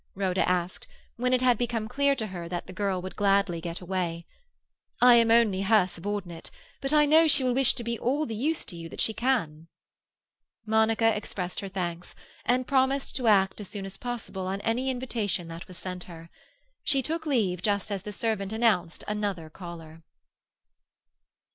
[0.15, 3.81] Rhoda asked, when it had become clear to her that the girl would gladly get
[3.81, 4.25] away.
[4.99, 6.49] "I am only her subordinate,
[6.81, 9.13] but I know she will wish to be of all the use to you she
[9.13, 9.67] can."
[10.65, 15.47] Monica expressed her thanks, and promised to act as soon as possible on any invitation
[15.49, 16.31] that was sent her.
[16.81, 20.01] She took leave just as the servant announced another caller.